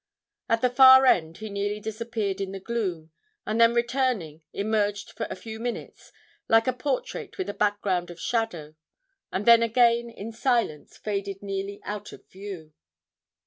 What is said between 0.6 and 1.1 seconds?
the far